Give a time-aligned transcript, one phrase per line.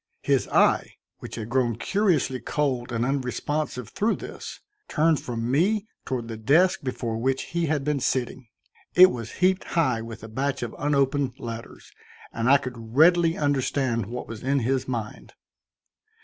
[0.23, 6.27] His eye, which had grown curiously cold and unresponsive through this, turned from me toward
[6.27, 8.47] the desk before which he had been sitting.
[8.95, 11.91] It was heaped high with a batch of unopened letters,
[12.33, 15.33] and I could readily understand what was in his mind.